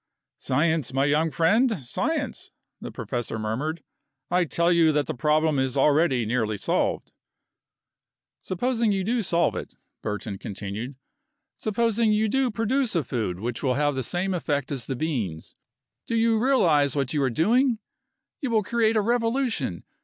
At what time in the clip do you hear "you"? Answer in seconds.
4.71-4.91, 8.91-9.03, 12.11-12.27, 16.15-16.39, 17.13-17.21, 18.39-18.49